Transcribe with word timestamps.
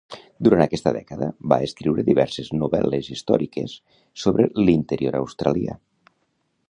Durant 0.45 0.61
aquesta 0.63 0.93
dècada, 0.95 1.27
va 1.53 1.59
escriure 1.65 2.05
diverses 2.07 2.49
novel·les 2.61 3.11
històriques 3.17 3.77
sobre 4.25 4.49
l'interior 4.67 5.19
australià. 5.21 5.81